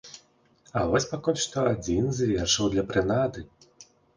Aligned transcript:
А 0.79 0.81
вось 0.91 1.07
пакуль 1.11 1.37
што 1.43 1.67
адзін 1.73 2.09
з 2.21 2.31
вершаў 2.33 2.73
для 2.75 2.89
прынады. 2.93 3.49